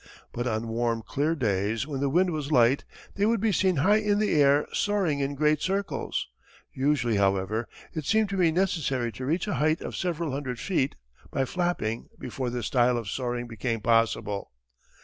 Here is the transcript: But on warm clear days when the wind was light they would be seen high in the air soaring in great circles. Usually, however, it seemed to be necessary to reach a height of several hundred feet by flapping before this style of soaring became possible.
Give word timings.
But 0.31 0.47
on 0.47 0.67
warm 0.67 1.03
clear 1.03 1.35
days 1.35 1.85
when 1.85 1.99
the 1.99 2.09
wind 2.09 2.31
was 2.31 2.51
light 2.51 2.85
they 3.13 3.27
would 3.27 3.39
be 3.39 3.51
seen 3.51 3.75
high 3.75 3.97
in 3.99 4.17
the 4.17 4.33
air 4.41 4.65
soaring 4.73 5.19
in 5.19 5.35
great 5.35 5.61
circles. 5.61 6.27
Usually, 6.73 7.17
however, 7.17 7.69
it 7.93 8.05
seemed 8.05 8.29
to 8.29 8.37
be 8.37 8.51
necessary 8.51 9.11
to 9.11 9.27
reach 9.27 9.45
a 9.47 9.53
height 9.61 9.79
of 9.79 9.95
several 9.95 10.31
hundred 10.31 10.59
feet 10.59 10.95
by 11.29 11.45
flapping 11.45 12.09
before 12.17 12.49
this 12.49 12.65
style 12.65 12.97
of 12.97 13.11
soaring 13.11 13.45
became 13.45 13.79
possible. 13.79 14.51